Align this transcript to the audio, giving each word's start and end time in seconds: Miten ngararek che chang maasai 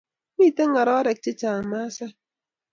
Miten 0.37 0.67
ngararek 0.71 1.19
che 1.23 1.31
chang 1.39 1.63
maasai 1.69 2.13